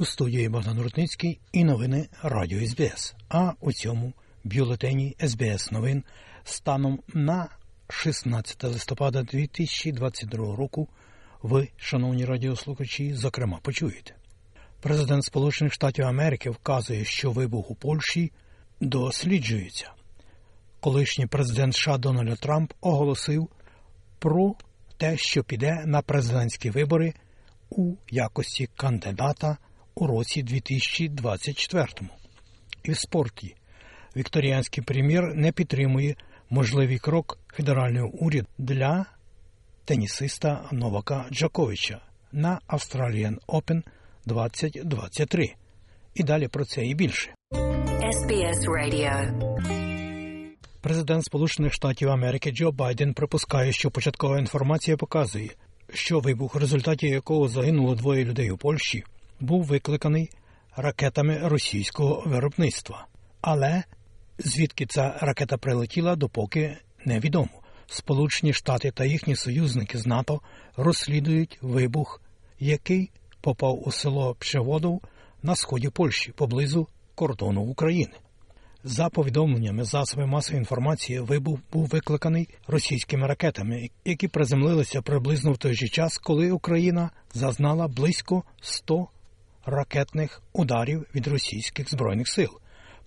У 0.00 0.04
студії 0.04 0.48
Богдан 0.48 0.80
Рудницький 0.80 1.40
і 1.52 1.64
новини 1.64 2.08
Радіо 2.22 2.66
СБС. 2.66 3.14
А 3.28 3.52
у 3.60 3.72
цьому 3.72 4.12
бюлетені 4.44 5.16
СБС 5.26 5.70
новин 5.70 6.04
станом 6.44 7.00
на 7.14 7.48
16 7.88 8.64
листопада 8.64 9.22
2022 9.22 10.56
року 10.56 10.88
ви, 11.42 11.68
шановні 11.76 12.24
радіослухачі, 12.24 13.14
зокрема 13.14 13.58
почуєте. 13.62 14.14
Президент 14.80 15.24
Сполучених 15.24 15.72
Штатів 15.72 16.04
Америки 16.04 16.50
вказує, 16.50 17.04
що 17.04 17.30
вибух 17.30 17.70
у 17.70 17.74
Польщі 17.74 18.32
досліджується. 18.80 19.92
Колишній 20.80 21.26
президент 21.26 21.74
США 21.74 21.98
Дональд 21.98 22.40
Трамп 22.40 22.72
оголосив 22.80 23.48
про 24.18 24.54
те, 24.96 25.16
що 25.16 25.44
піде 25.44 25.82
на 25.86 26.02
президентські 26.02 26.70
вибори 26.70 27.14
у 27.70 27.94
якості 28.10 28.68
кандидата 28.76 29.56
у 29.98 30.06
році 30.06 30.42
2024. 30.42 31.86
І 32.82 32.90
в 32.90 32.98
спорті 32.98 33.54
вікторіанський 34.16 34.84
прем'єр 34.84 35.34
не 35.34 35.52
підтримує 35.52 36.14
можливий 36.50 36.98
крок 36.98 37.38
федерального 37.52 38.08
уряду 38.08 38.48
для 38.58 39.06
тенісиста 39.84 40.68
Новака 40.72 41.26
Джаковича 41.32 42.00
на 42.32 42.60
Australian 42.68 43.36
Open 43.48 43.82
2023. 44.26 45.54
І 46.14 46.22
далі 46.22 46.48
про 46.48 46.64
це 46.64 46.86
і 46.86 46.94
більше. 46.94 47.34
SBS 48.02 48.60
Radio. 48.68 49.48
Президент 50.80 51.24
Сполучених 51.24 51.72
Штатів 51.72 52.08
Америки 52.08 52.50
Джо 52.50 52.72
Байден 52.72 53.14
припускає, 53.14 53.72
що 53.72 53.90
початкова 53.90 54.38
інформація 54.38 54.96
показує, 54.96 55.50
що 55.94 56.20
вибух, 56.20 56.54
в 56.54 56.58
результаті 56.58 57.06
якого 57.06 57.48
загинуло 57.48 57.94
двоє 57.94 58.24
людей 58.24 58.50
у 58.50 58.56
Польщі, 58.56 59.04
був 59.40 59.64
викликаний 59.64 60.30
ракетами 60.76 61.38
російського 61.48 62.22
виробництва. 62.26 63.06
Але 63.40 63.84
звідки 64.38 64.86
ця 64.86 65.18
ракета 65.20 65.56
прилетіла, 65.56 66.16
допоки 66.16 66.76
невідомо. 67.04 67.62
Сполучені 67.86 68.52
Штати 68.52 68.90
та 68.90 69.04
їхні 69.04 69.36
союзники 69.36 69.98
з 69.98 70.06
НАТО 70.06 70.40
розслідують 70.76 71.58
вибух, 71.62 72.22
який 72.60 73.10
попав 73.40 73.88
у 73.88 73.92
село 73.92 74.36
Пшеводов 74.38 75.02
на 75.42 75.56
сході 75.56 75.88
Польщі 75.88 76.32
поблизу 76.32 76.88
кордону 77.14 77.62
України. 77.62 78.12
За 78.84 79.08
повідомленнями 79.08 79.84
засобів 79.84 80.26
масової 80.26 80.60
інформації, 80.60 81.20
вибух 81.20 81.60
був 81.72 81.86
викликаний 81.86 82.48
російськими 82.66 83.26
ракетами, 83.26 83.90
які 84.04 84.28
приземлилися 84.28 85.02
приблизно 85.02 85.52
в 85.52 85.58
той 85.58 85.74
же 85.74 85.88
час, 85.88 86.18
коли 86.18 86.50
Україна 86.50 87.10
зазнала 87.34 87.88
близько 87.88 88.42
100 88.60 89.08
ракетних 89.68 90.42
ударів 90.52 91.06
від 91.14 91.26
російських 91.26 91.90
збройних 91.90 92.28
сил. 92.28 92.50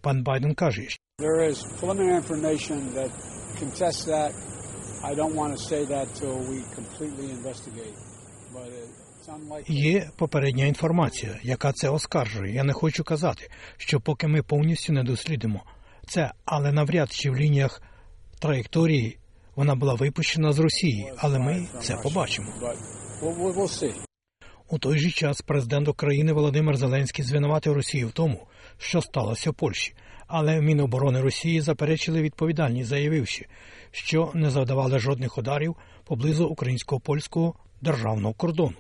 Пан 0.02 0.24
Байден 0.24 0.56
каже, 0.56 0.82
unlikely. 9.28 9.72
Є 9.72 10.10
попередня 10.18 10.66
інформація, 10.66 11.40
яка 11.44 11.74
це 11.74 11.90
оскаржує. 11.90 12.54
Я 12.54 12.64
не 12.64 12.74
хочу 12.74 13.04
казати, 13.04 13.50
що 13.78 14.00
поки 14.00 14.28
ми 14.28 14.44
повністю 14.44 14.94
не 14.94 15.04
дослідимо 15.04 15.64
це, 16.08 16.32
але 16.46 16.72
навряд 16.72 17.12
чи 17.12 17.32
в 17.32 17.36
лініях 17.36 17.82
траєкторії 18.40 19.18
вона 19.56 19.76
була 19.76 19.94
випущена 19.94 20.54
з 20.54 20.60
Росії, 20.60 21.14
але 21.18 21.40
ми 21.40 21.68
це 21.82 21.96
побачимо. 22.04 22.48
У 24.74 24.80
той 24.80 25.00
же 25.00 25.12
час 25.12 25.42
президент 25.42 25.88
України 25.88 26.34
Володимир 26.34 26.78
Зеленський 26.78 27.26
звинуватив 27.26 27.74
Росію 27.74 28.08
в 28.08 28.12
тому, 28.12 28.48
що 28.78 29.02
сталося 29.02 29.52
в 29.52 29.54
Польщі. 29.54 29.94
Але 30.28 30.62
Міноборони 30.62 31.22
Росії 31.22 31.62
заперечили 31.62 32.22
відповідальність, 32.22 32.90
заявивши, 32.90 33.46
що 33.92 34.32
не 34.34 34.50
завдавали 34.50 35.00
жодних 35.00 35.38
ударів 35.38 35.76
поблизу 36.04 36.46
українсько 36.48 37.00
польського 37.00 37.54
державного 37.82 38.34
кордону. 38.34 38.76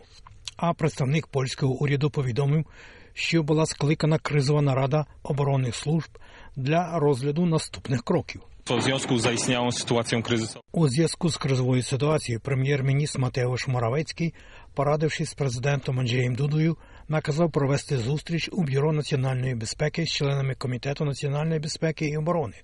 А 0.57 0.73
представник 0.73 1.27
польського 1.27 1.73
уряду 1.73 2.09
повідомив, 2.09 2.65
що 3.13 3.43
була 3.43 3.65
скликана 3.65 4.17
кризова 4.17 4.61
нарада 4.61 5.05
оборонних 5.23 5.75
служб 5.75 6.17
для 6.55 6.99
розгляду 6.99 7.45
наступних 7.45 8.03
кроків. 8.03 8.41
W 8.65 8.81
związku 8.81 9.17
z 9.17 9.21
zaistniałą 9.21 9.71
sytuacją 9.71 10.21
kryzysową 10.23 10.61
У 10.71 10.87
зв'язку 10.87 11.29
з 11.29 11.37
кризовою 11.37 11.83
ситуацією 11.83 12.39
прем'єр-міністр 12.39 13.19
Матеуш 13.19 13.67
Моравецький, 13.67 14.33
порадившись 14.73 15.29
з 15.29 15.33
президентом 15.33 15.99
Анджеєм 15.99 16.35
Дудою, 16.35 16.77
наказав 17.07 17.51
провести 17.51 17.97
зустріч 17.97 18.49
у 18.51 18.63
Бюро 18.63 18.93
національної 18.93 19.55
безпеки 19.55 20.05
з 20.05 20.09
членами 20.09 20.55
Комітету 20.55 21.05
національної 21.05 21.59
безпеки 21.59 22.05
і 22.05 22.17
оборони. 22.17 22.55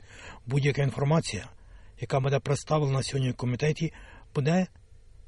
Будь-яка 0.46 0.84
інформація, 0.84 1.50
яка 2.02 2.19
буде 2.19 2.40
представлена 2.40 3.03
сьогодні 3.03 3.31
в 3.31 3.36
комітеті, 3.36 3.94
буде 4.36 4.68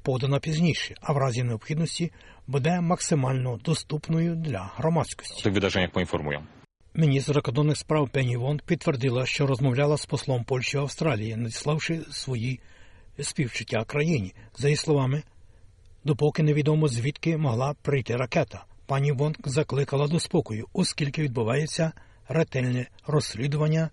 подана 0.02 0.38
пізніше, 0.38 0.94
а 1.00 1.12
в 1.12 1.16
разі 1.16 1.42
необхідності 1.42 2.12
буде 2.46 2.80
максимально 2.80 3.56
доступною 3.64 4.34
для 4.34 4.70
громадськості. 4.76 5.42
tych 5.48 5.54
wydarzeniach 5.54 5.92
poinformują. 5.92 6.59
Міністр 6.94 7.34
закордонних 7.34 7.76
справ 7.76 8.08
Пенні 8.08 8.36
Вонг 8.36 8.60
підтвердила, 8.62 9.26
що 9.26 9.46
розмовляла 9.46 9.96
з 9.96 10.06
послом 10.06 10.44
Польщі 10.44 10.78
в 10.78 10.80
Австралії, 10.80 11.36
надіславши 11.36 12.00
свої 12.10 12.60
співчуття 13.20 13.84
країні. 13.86 14.34
За 14.56 14.68
її 14.68 14.76
словами, 14.76 15.22
допоки 16.04 16.42
невідомо 16.42 16.88
звідки 16.88 17.36
могла 17.36 17.74
прийти 17.82 18.16
ракета. 18.16 18.64
Пані 18.86 19.12
Вонг 19.12 19.36
закликала 19.44 20.08
до 20.08 20.20
спокою, 20.20 20.66
оскільки 20.72 21.22
відбувається 21.22 21.92
ретельне 22.28 22.86
розслідування 23.06 23.90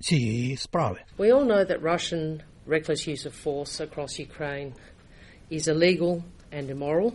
цієї 0.00 0.56
справи. 0.56 1.00
We 1.18 1.32
all 1.32 1.46
know 1.46 1.70
that 1.70 1.82
Russian 1.82 2.40
reckless 2.68 3.08
use 3.08 3.26
of 3.26 3.34
force 3.44 3.80
across 3.80 4.20
Ukraine 4.28 4.72
is 5.50 5.68
illegal 5.68 6.22
and 6.52 6.70
immoral. 6.70 7.12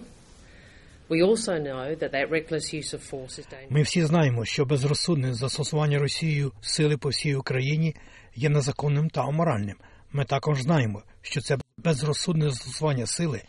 Ми 3.69 3.81
всі 3.81 4.05
знаємо, 4.05 4.45
що 4.45 4.65
безрозсудне 4.65 5.33
застосування 5.33 5.99
Росією 5.99 6.51
сили 6.61 6.97
по 6.97 7.09
всій 7.09 7.35
Україні 7.35 7.95
є 8.35 8.49
незаконним 8.49 9.09
та 9.09 9.21
аморальним. 9.21 9.75
Ми 10.11 10.25
також 10.25 10.61
знаємо, 10.61 11.03
що 11.21 11.41
це 11.41 11.57
безрозсудне 11.77 12.49
застосування 12.49 13.05
сили 13.05 13.41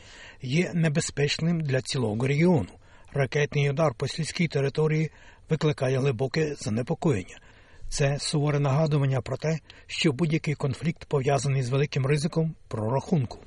є 0.42 0.70
небезпечним 0.74 1.60
для 1.60 1.80
цілого 1.80 2.26
регіону. 2.26 2.68
Ракетний 3.12 3.70
удар 3.70 3.94
по 3.94 4.08
сільській 4.08 4.48
території 4.48 5.10
викликає 5.50 5.98
глибоке 5.98 6.54
занепокоєння. 6.54 7.38
Це 7.94 8.18
суворе 8.18 8.60
нагадування 8.60 9.20
про 9.20 9.36
те, 9.36 9.58
що 9.86 10.12
будь-який 10.12 10.54
конфлікт 10.54 11.04
пов'язаний 11.04 11.62
з 11.62 11.68
великим 11.68 12.06
ризиком 12.06 12.54
прорахунку. 12.68 13.38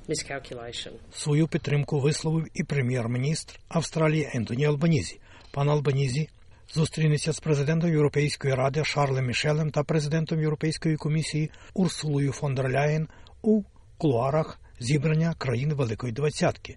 Свою 1.12 1.48
підтримку 1.48 2.00
висловив 2.00 2.46
і 2.54 2.64
прем'єр-міністр 2.64 3.60
Австралії 3.68 4.30
Ентоні 4.34 4.66
Албанізі. 4.66 5.20
Пан 5.52 5.68
Албанізі 5.68 6.28
зустрінеться 6.74 7.32
з 7.32 7.40
президентом 7.40 7.90
Європейської 7.90 8.54
ради 8.54 8.84
Шарлем 8.84 9.26
Мішелем 9.26 9.70
та 9.70 9.82
президентом 9.82 10.40
Європейської 10.40 10.96
комісії 10.96 11.50
Урсулою 11.74 12.32
фон 12.32 12.54
дер 12.54 12.70
Ляєн 12.70 13.08
у 13.42 13.62
кулуарах 13.98 14.60
зібрання 14.80 15.34
країн 15.38 15.74
Великої 15.74 16.12
Двадцятки. 16.12 16.76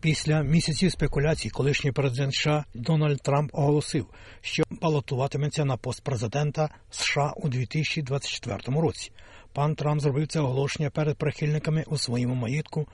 Після 0.00 0.42
місяців 0.42 0.92
спекуляцій 0.92 1.50
колишній 1.50 1.92
президент 1.92 2.34
США 2.34 2.64
Дональд 2.74 3.22
Трамп 3.22 3.50
оголосив, 3.54 4.06
що 4.40 4.62
балотуватиметься 4.80 5.64
на 5.64 5.76
пост 5.76 6.02
президента 6.02 6.70
США 6.90 7.32
у 7.36 7.48
2024 7.48 8.80
році. 8.80 9.12
Пан 9.52 9.74
Трамп 9.74 10.00
зробив 10.00 10.26
це 10.26 10.40
оголошення 10.40 10.90
перед 10.90 11.16
прихильниками 11.16 11.84
у 11.86 11.98
своєму 11.98 12.34
маєтку 12.34 12.86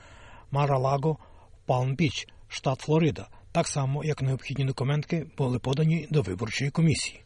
Мара-Лаго, 0.51 1.17
Палм-Біч, 1.67 2.29
штат 2.49 2.81
Флорида, 2.81 3.29
так 3.53 3.69
само 3.69 4.05
як 4.05 4.23
необхідні 4.23 4.65
документи 4.65 5.27
були 5.39 5.59
подані 5.59 6.07
до 6.11 6.23
виборчої 6.23 6.71
комісії. 6.71 7.21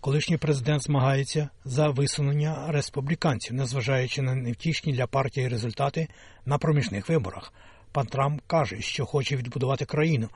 Колишній 0.00 0.36
президент 0.36 0.82
змагається 0.82 1.48
за 1.64 1.88
висунення 1.88 2.66
республіканців, 2.68 3.54
незважаючи 3.54 4.22
на 4.22 4.34
невтішні 4.34 4.92
для 4.92 5.06
партії 5.06 5.48
результати 5.48 6.08
на 6.46 6.58
проміжних 6.58 7.08
виборах. 7.08 7.52
Пан 7.92 8.06
Трамп 8.06 8.40
каже, 8.46 8.80
що 8.80 9.06
хоче 9.06 9.36
відбудувати 9.36 9.84
країну, 9.84 10.28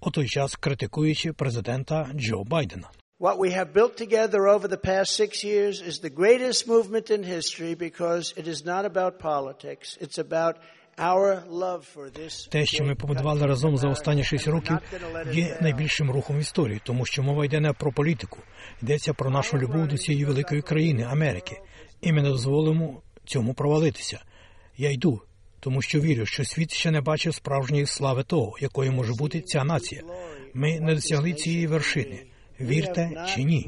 у 0.00 0.10
той 0.10 0.28
час 0.28 0.56
критикуючи 0.56 1.32
президента 1.32 2.10
Джо 2.14 2.44
Байдена. 2.44 2.90
What 3.18 3.38
we 3.38 3.52
have 3.52 3.72
built 3.72 3.96
together 3.96 4.46
over 4.46 4.68
the 4.68 4.76
past 4.76 5.16
six 5.16 5.42
years 5.42 5.80
is 5.80 6.00
the 6.00 6.10
greatest 6.10 6.68
movement 6.68 7.10
in 7.10 7.22
history 7.22 7.74
because 7.74 8.34
it 8.36 8.46
is 8.46 8.62
not 8.62 8.84
about 8.84 9.18
politics. 9.18 9.96
It's 10.02 10.18
about 10.18 10.58
our 10.98 11.42
love 11.48 11.86
for 11.86 12.10
this. 12.10 12.48
Те, 12.50 12.66
що 12.66 12.84
ми 12.84 12.94
побудували 12.94 13.46
разом 13.46 13.76
за 13.76 13.88
останні 13.88 14.24
шість 14.24 14.48
років, 14.48 14.78
є 15.32 15.58
найбільшим 15.60 16.10
рухом 16.10 16.36
в 16.36 16.40
історії, 16.40 16.80
тому 16.84 17.06
що 17.06 17.22
мова 17.22 17.44
йде 17.44 17.60
не 17.60 17.72
про 17.72 17.92
політику, 17.92 18.38
йдеться 18.82 19.14
про 19.14 19.30
нашу 19.30 19.58
любов 19.58 19.88
до 19.88 19.98
цієї 19.98 20.24
великої 20.24 20.62
країни 20.62 21.02
Америки, 21.02 21.56
і 22.00 22.12
ми 22.12 22.22
не 22.22 22.28
дозволимо 22.28 23.02
цьому 23.24 23.54
провалитися. 23.54 24.20
Я 24.76 24.90
йду, 24.90 25.22
тому 25.60 25.82
що 25.82 26.00
вірю, 26.00 26.26
що 26.26 26.44
світ 26.44 26.72
ще 26.72 26.90
не 26.90 27.00
бачив 27.00 27.34
справжньої 27.34 27.86
слави 27.86 28.22
того, 28.22 28.56
якою 28.60 28.92
може 28.92 29.14
бути 29.14 29.40
ця 29.40 29.64
нація. 29.64 30.02
Ми 30.54 30.80
не 30.80 30.94
досягли 30.94 31.32
цієї 31.32 31.66
вершини. 31.66 32.26
Вірте 32.60 33.26
чи 33.34 33.44
ні? 33.44 33.66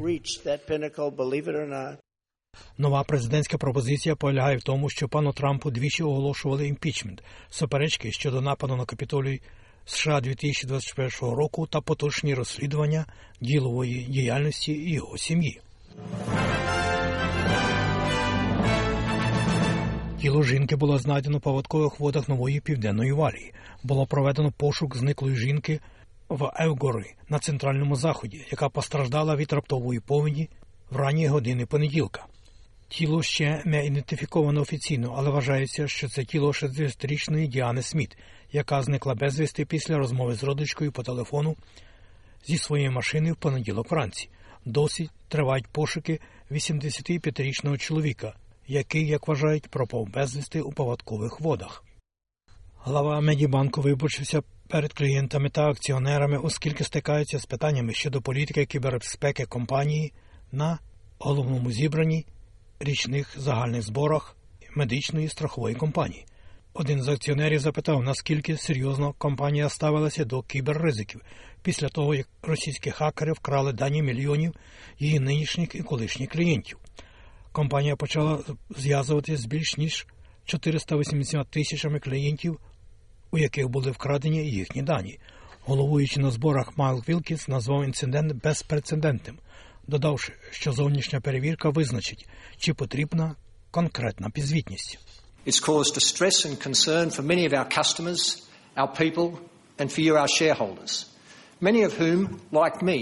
Нова 2.79 3.05
президентська 3.05 3.58
пропозиція 3.58 4.17
полягає 4.17 4.56
в 4.56 4.62
тому, 4.62 4.90
що 4.90 5.08
пану 5.08 5.32
Трампу 5.32 5.70
двічі 5.70 6.02
оголошували 6.02 6.69
імпічмент, 6.69 7.23
суперечки 7.50 8.12
щодо 8.12 8.40
нападу 8.40 8.76
на 8.76 8.85
капітолій 8.85 9.40
США 9.85 10.20
2021 10.20 11.11
року 11.37 11.67
та 11.67 11.81
поточні 11.81 12.35
розслідування 12.35 13.06
ділової 13.40 14.02
діяльності 14.02 14.90
його 14.90 15.19
сім'ї. 15.19 15.61
Тіло 20.20 20.43
жінки 20.43 20.76
було 20.76 20.99
знайдено 20.99 21.38
в 21.38 21.40
поводкових 21.40 22.00
водах 22.00 22.29
нової 22.29 22.61
південної 22.61 23.12
валії. 23.12 23.55
Було 23.82 24.06
проведено 24.06 24.52
пошук 24.52 24.96
зниклої 24.96 25.37
жінки 25.37 25.81
в 26.29 26.53
Евгори 26.57 27.15
на 27.29 27.39
центральному 27.39 27.97
заході, 27.97 28.47
яка 28.51 28.69
постраждала 28.69 29.37
від 29.37 29.53
раптової 29.53 30.01
повені 30.01 30.49
в 30.91 30.97
ранні 30.97 31.27
години 31.27 31.67
понеділка. 31.67 32.27
Тіло 32.89 33.23
ще 33.23 33.63
не 33.65 33.87
ідентифіковано 33.87 34.61
офіційно, 34.61 35.15
але 35.17 35.31
вважається, 35.31 35.89
що 35.89 36.09
це 36.09 36.25
тіло 36.25 36.49
60-річної 36.49 37.49
Діани 37.49 37.83
Сміт, 37.83 38.17
яка 38.53 38.83
зникла 38.83 39.15
безвісти 39.15 39.65
після 39.65 39.97
розмови 39.97 40.35
з 40.35 40.45
родичкою 40.45 40.93
по 40.93 41.03
телефону 41.03 41.57
зі 42.47 42.59
своєї 42.59 42.91
машини 42.91 43.33
в 43.33 43.37
понеділок 43.37 43.91
вранці. 43.91 44.29
Досі 44.65 45.11
тривають 45.29 45.67
пошуки 45.67 46.21
85-річного 46.51 47.77
чоловіка, 47.77 48.35
який, 48.67 49.07
як 49.07 49.29
вважають, 49.29 49.69
пропав 49.69 50.07
безвісти 50.07 50.61
у 50.61 50.73
поводкових 50.73 51.41
водах. 51.41 51.85
Глава 52.85 53.21
Медібанку 53.21 53.81
вибачився 53.81 54.43
перед 54.69 54.93
клієнтами 54.93 55.50
та 55.50 55.69
акціонерами, 55.69 56.38
оскільки 56.38 56.85
стикаються 56.85 57.38
з 57.38 57.47
питаннями 57.47 57.93
щодо 57.93 58.23
політики 58.23 58.67
кібербезпеки 58.67 59.44
компанії 59.44 60.12
на 60.53 60.79
головному 61.19 61.70
зібранні 61.70 62.26
річних 62.81 63.41
загальних 63.41 63.82
зборах 63.82 64.37
медичної 64.76 65.29
страхової 65.29 65.75
компанії. 65.75 66.26
Один 66.75 67.03
з 67.03 67.09
акціонерів 67.09 67.59
запитав, 67.59 68.03
наскільки 68.03 68.56
серйозно 68.56 69.12
компанія 69.19 69.69
ставилася 69.69 70.25
до 70.25 70.43
кіберризиків 70.43 71.21
після 71.62 71.88
того, 71.88 72.14
як 72.14 72.29
російські 72.43 72.91
хакери 72.91 73.32
вкрали 73.32 73.73
дані 73.73 74.03
мільйонів 74.03 74.55
її 74.99 75.21
нинішніх 75.21 75.75
і 75.75 75.82
колишніх 75.82 76.31
клієнтів. 76.31 76.79
Компанія 77.53 77.97
почала 77.97 78.38
зв'язуватися 78.76 79.43
з 79.43 79.47
більш 79.47 79.76
ніж 79.76 80.06
480 80.44 81.49
тисячами 81.50 82.00
клієнтів, 82.00 82.61
у 83.31 83.39
яких 83.39 83.69
були 83.69 83.91
вкрадені 83.91 84.51
їхні 84.51 84.83
дані. 84.83 85.19
Головуючи 85.65 86.21
на 86.21 86.31
зборах 86.31 86.79
Майл 86.79 87.03
Вілкінс 87.09 87.49
назвав 87.49 87.85
інцидент 87.85 88.43
безпрецедентним, 88.43 89.39
додавши, 89.87 90.33
що 90.51 90.73
зовнішня 90.73 91.21
перевірка 91.21 91.69
визначить, 91.69 92.29
чи 92.59 92.75
потрібна 92.75 93.37
конкретна 93.71 94.31
підзвітність. 94.31 94.99
It's 95.47 95.63
caused 95.69 95.95
distress 95.95 96.47
and 96.47 96.57
concern 96.69 97.11
for 97.11 97.23
many 97.23 97.45
of 97.49 97.53
our 97.53 97.69
customers, 97.79 98.21
our 98.77 98.91
people, 99.03 99.39
and 99.79 99.89
for 99.91 100.03
you, 100.07 100.13
our 100.17 100.29
shareholders, 100.29 101.07
many 101.61 101.81
of 101.89 101.93
whom, 102.01 102.41
like 102.53 102.83
me, 102.83 103.01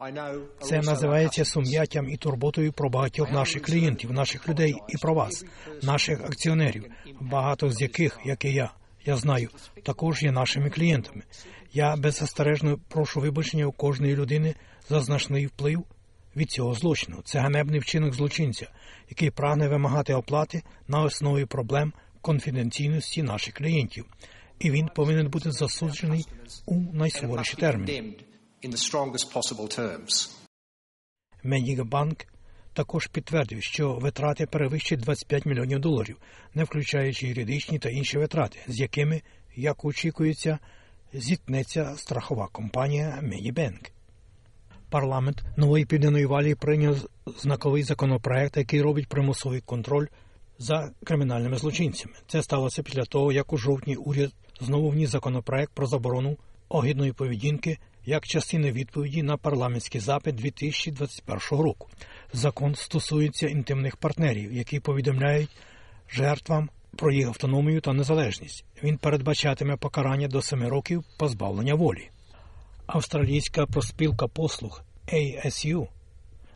I 0.00 0.12
know 0.12 0.34
are 0.34 0.60
Це 0.60 0.80
називається 0.80 1.44
сум'яттям 1.44 2.08
і 2.08 2.16
турботою 2.16 2.72
про 2.72 2.90
багатьох 2.90 3.32
наших 3.32 3.62
клієнтів, 3.62 4.12
наших 4.12 4.48
людей 4.48 4.74
і 4.88 4.96
про 4.96 5.14
вас, 5.14 5.44
наших 5.82 6.20
акціонерів, 6.20 6.84
багато 7.20 7.70
з 7.70 7.82
яких, 7.82 8.18
як 8.24 8.44
і 8.44 8.52
я, 8.52 8.70
я 9.06 9.16
знаю, 9.16 9.48
також 9.82 10.22
є 10.22 10.32
нашими 10.32 10.70
клієнтами. 10.70 11.22
Я 11.72 11.96
беззастережно 11.96 12.78
прошу 12.88 13.20
вибачення 13.20 13.66
у 13.66 13.72
кожної 13.72 14.16
людини 14.16 14.54
за 14.88 15.00
значний 15.00 15.46
вплив 15.46 15.84
від 16.36 16.50
цього 16.50 16.74
злочину. 16.74 17.22
Це 17.24 17.38
ганебний 17.38 17.80
вчинок 17.80 18.14
злочинця, 18.14 18.66
який 19.10 19.30
прагне 19.30 19.68
вимагати 19.68 20.14
оплати 20.14 20.62
на 20.88 21.02
основі 21.02 21.44
проблем 21.44 21.92
конфіденційності 22.20 23.22
наших 23.22 23.54
клієнтів, 23.54 24.04
і 24.58 24.70
він 24.70 24.88
повинен 24.88 25.28
бути 25.28 25.52
засуджений 25.52 26.26
у 26.66 26.74
найсуворіші 26.74 27.56
терміни. 27.56 27.92
condemned 27.92 28.24
in 31.82 32.33
також 32.74 33.06
підтвердив, 33.06 33.62
що 33.62 33.92
витрати 33.92 34.46
перевищать 34.46 35.00
25 35.00 35.46
мільйонів 35.46 35.78
доларів, 35.78 36.16
не 36.54 36.64
включаючи 36.64 37.26
юридичні 37.26 37.78
та 37.78 37.88
інші 37.88 38.18
витрати, 38.18 38.58
з 38.68 38.80
якими, 38.80 39.22
як 39.56 39.84
очікується, 39.84 40.58
зіткнеться 41.12 41.94
страхова 41.96 42.48
компанія 42.52 43.18
Медібенк. 43.22 43.90
Парламент 44.90 45.44
нової 45.56 45.84
південної 45.84 46.26
валії 46.26 46.54
прийняв 46.54 46.96
знаковий 47.38 47.82
законопроект, 47.82 48.56
який 48.56 48.82
робить 48.82 49.08
примусовий 49.08 49.60
контроль 49.60 50.06
за 50.58 50.90
кримінальними 51.04 51.56
злочинцями. 51.56 52.14
Це 52.26 52.42
сталося 52.42 52.82
після 52.82 53.04
того, 53.04 53.32
як 53.32 53.52
у 53.52 53.56
жовтні 53.56 53.96
уряд 53.96 54.32
знову 54.60 54.90
вніс 54.90 55.10
законопроект 55.10 55.72
про 55.72 55.86
заборону 55.86 56.36
огідної 56.76 57.12
поведінки 57.12 57.78
як 58.06 58.26
частини 58.26 58.72
відповіді 58.72 59.22
на 59.22 59.36
парламентський 59.36 60.00
запит 60.00 60.34
2021 60.34 61.64
року. 61.64 61.88
Закон 62.32 62.74
стосується 62.74 63.48
інтимних 63.48 63.96
партнерів, 63.96 64.52
які 64.52 64.80
повідомляють 64.80 65.50
жертвам 66.10 66.70
про 66.96 67.12
їх 67.12 67.28
автономію 67.28 67.80
та 67.80 67.92
незалежність. 67.92 68.64
Він 68.82 68.98
передбачатиме 68.98 69.76
покарання 69.76 70.28
до 70.28 70.42
7 70.42 70.66
років 70.66 71.04
позбавлення 71.18 71.74
волі. 71.74 72.10
Австралійська 72.86 73.66
проспілка 73.66 74.26
послуг 74.26 74.82
ASU 75.12 75.88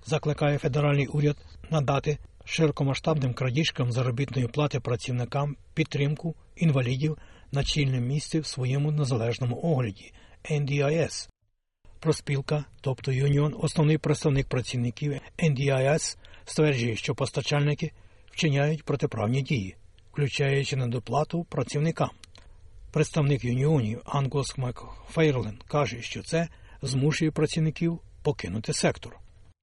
закликає 0.06 0.58
федеральний 0.58 1.06
уряд 1.06 1.36
надати 1.70 2.18
широкомасштабним 2.44 3.34
крадіжкам 3.34 3.92
заробітної 3.92 4.48
плати 4.48 4.80
працівникам 4.80 5.56
підтримку 5.74 6.34
інвалідів 6.56 7.18
на 7.52 7.64
чільному 7.64 8.06
місці 8.06 8.40
в 8.40 8.46
своєму 8.46 8.90
незалежному 8.90 9.60
огляді 9.62 10.12
NDIS. 10.50 11.28
Проспілка, 12.00 12.64
тобто 12.80 13.12
Юніон, 13.12 13.54
основний 13.60 13.98
представник 13.98 14.48
працівників 14.48 15.20
NDIS, 15.38 16.16
стверджує, 16.44 16.96
що 16.96 17.14
постачальники 17.14 17.92
вчиняють 18.30 18.84
протиправні 18.84 19.42
дії, 19.42 19.76
включаючи 20.12 20.76
недоплату 20.76 21.44
працівникам. 21.44 22.11
Представник 22.92 23.44
юніонів 23.44 24.02
Ангус 24.04 24.58
Макфейрлен 24.58 25.58
каже, 25.68 26.02
що 26.02 26.23
це 26.23 26.49
змушує 26.82 27.30
працівників 27.30 28.00
покинути 28.23 28.73
сектор. 28.73 29.18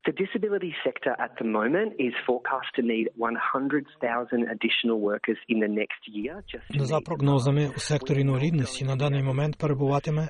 The 0.05 0.11
disability 0.11 0.73
sector 0.83 1.13
at 1.19 1.31
the 1.39 1.45
moment 1.45 1.93
is 1.97 2.13
forecast 2.27 2.67
to 2.75 2.83
need 2.83 3.09
100,000 3.15 4.47
additional 4.55 4.99
workers 4.99 5.37
in 5.49 5.59
the 5.59 5.67
next 5.67 6.01
year. 6.07 6.43
Just 6.47 6.85
За 6.85 6.99
прогнозами, 6.99 7.71
у 7.77 7.79
секторі 7.79 8.21
інвалідності 8.21 8.85
на 8.85 8.95
даний 8.95 9.23
момент 9.23 9.57
перебуватиме 9.57 10.27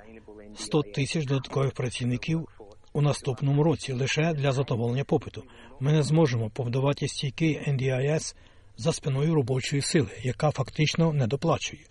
100 0.53 0.81
тисяч 0.81 1.25
додаткових 1.25 1.73
працівників 1.73 2.47
у 2.93 3.01
наступному 3.01 3.63
році 3.63 3.93
лише 3.93 4.33
для 4.33 4.51
задоволення 4.51 5.03
попиту. 5.03 5.43
Ми 5.79 5.91
не 5.91 6.03
зможемо 6.03 6.49
побудувати 6.49 7.07
стійкий 7.07 7.59
NDIS 7.67 8.35
за 8.77 8.91
спиною 8.91 9.35
робочої 9.35 9.81
сили, 9.81 10.09
яка 10.23 10.51
фактично 10.51 11.13
не 11.13 11.27
доплачує. 11.27 11.83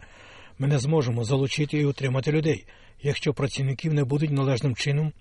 Ми 0.59 0.69
не 0.69 0.79
зможемо 0.79 1.25
залучити 1.25 1.79
і 1.79 1.85
утримати 1.85 2.33
людей, 2.33 2.67
якщо 3.03 3.35
працівників 3.35 3.95
не 3.95 4.05
будуть 4.05 4.31
належним 4.31 4.75
чином 4.75 5.13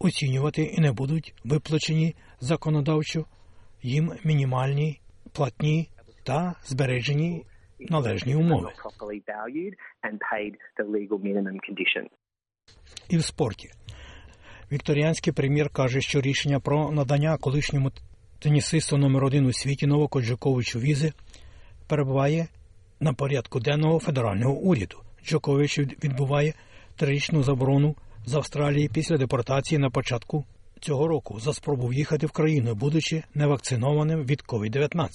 оцінювати 0.00 0.62
і 0.62 0.80
не 0.80 0.92
будуть 0.92 1.34
виплачені 1.44 2.14
законодавчо 2.40 3.24
їм 3.82 4.12
мінімальні 4.24 5.00
платні 5.32 5.88
та 6.22 6.54
збережені 6.64 7.44
належні 7.78 8.34
умови. 8.34 8.72
і 13.08 13.16
в 13.16 13.24
спорті. 13.24 13.70
Вікторіанський 14.72 15.32
прем'єр 15.32 15.70
каже, 15.70 16.00
що 16.00 16.20
рішення 16.20 16.60
про 16.60 16.90
надання 16.90 17.36
колишньому 17.36 17.90
тенісисту 18.38 18.96
номер 18.96 19.24
один 19.24 19.46
у 19.46 19.52
світі 19.52 19.86
Новаку 19.86 20.22
Джоковичу 20.22 20.78
візи 20.78 21.12
перебуває 21.88 22.48
на 23.00 23.12
порядку 23.12 23.60
денного 23.60 23.98
федерального 23.98 24.54
уряду. 24.54 24.96
Джокович 25.24 25.78
відбуває 25.78 26.54
трирічну 26.96 27.42
заборону 27.42 27.96
з 28.26 28.34
Австралії 28.34 28.88
після 28.88 29.16
депортації 29.16 29.78
на 29.78 29.90
початку 29.90 30.44
цього 30.80 31.08
року 31.08 31.40
за 31.40 31.52
спробу 31.52 31.86
в'їхати 31.86 32.26
в 32.26 32.30
країну, 32.30 32.74
будучи 32.74 33.22
невакцинованим 33.34 34.24
від 34.24 34.42
COVID-19. 34.42 35.08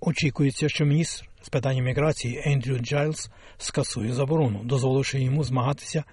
Очікується, 0.00 0.68
що 0.68 0.84
міністр 0.84 1.28
з 1.42 1.48
питань 1.48 1.84
міграції 1.84 2.42
Ендрю 2.44 2.78
Джайлз 2.78 3.30
скасує 3.58 4.12
заборону, 4.12 4.64
дозволивши 4.64 5.20
йому 5.20 5.44
змагатися 5.44 6.04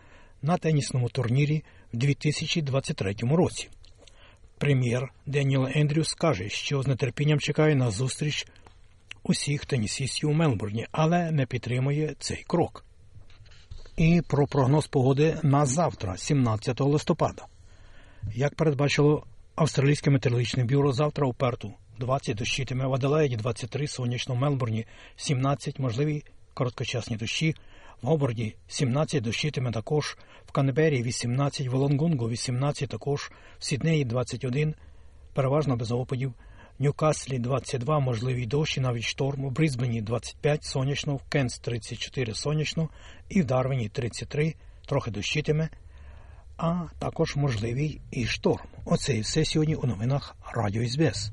на 0.42 0.58
тенісному 0.58 1.10
турнірі 1.10 1.64
в 1.94 1.98
2023 1.98 3.16
році. 3.22 3.70
Прем'єр 4.58 5.14
Деніел 5.26 5.68
Ендрюс 5.76 6.14
каже, 6.14 6.50
що 6.50 6.84
з 6.84 6.96
нетерпінням 6.96 7.40
чекає 7.40 7.76
на 7.76 7.92
зустріч 7.92 8.48
усіх 9.24 9.66
тенісістів 9.66 10.30
у 10.30 10.34
Мелбурні, 10.34 10.88
але 10.92 11.32
не 11.32 11.46
підтримує 11.46 12.16
цей 12.20 12.44
крок. 12.48 12.86
І 13.98 14.22
про 14.28 14.48
прогноз 14.48 14.88
погоди 14.88 15.40
на 15.44 15.66
завтра, 15.66 16.18
17 16.18 16.82
листопада. 16.82 17.46
Як 18.36 18.56
передбачило 18.56 19.24
Австралійське 19.56 20.12
метеорологічне 20.12 20.64
бюро 20.64 20.94
завтра 20.94 21.28
у 21.28 21.34
Перту 21.34 21.74
20 22.00 22.38
дощитиме, 22.38 22.88
в 22.88 22.94
Аделаїді 22.94 23.36
23, 23.36 23.88
сонячно, 23.88 24.36
в 24.36 24.38
Мелбурні 24.38 24.86
17, 25.16 25.80
можливі 25.80 26.24
короткочасні 26.54 27.18
дощі, 27.18 27.56
в 28.02 28.08
Гоборді 28.08 28.56
17 28.68 29.24
дощитиме 29.24 29.72
також, 29.72 30.18
в 30.46 30.52
Канебері 30.52 31.04
18, 31.04 31.68
в 31.68 31.76
Лонгунгу 31.76 32.30
18 32.30 32.90
також, 32.90 33.32
в 33.60 33.66
Сіднеї 33.66 34.06
21, 34.06 34.76
переважно 35.34 35.76
без 35.76 35.92
опадів, 35.92 36.34
Ньюкаслі 36.84 37.40
22, 37.40 38.00
можливі 38.00 38.46
дощі, 38.46 38.82
навіть 38.82 39.04
шторм, 39.04 39.46
у 39.46 39.50
Брізбені 39.50 40.02
25, 40.02 40.64
сонячно, 40.64 41.16
в 41.16 41.24
Кенс 41.30 41.60
34 41.60 42.34
сонячно 42.34 42.90
і 43.30 43.42
в 43.42 43.46
Дарвіні 43.46 43.90
33, 43.90 44.56
трохи 44.86 45.12
дощитиме, 45.12 45.70
а 46.58 46.86
також 47.00 47.36
можливий 47.36 48.02
і 48.12 48.26
шторм. 48.26 48.66
Оце 48.86 49.18
і 49.18 49.22
все 49.22 49.46
сьогодні 49.46 49.76
у 49.76 49.88
новинах 49.88 50.36
Радіо 50.56 50.88
СБС. 50.88 51.32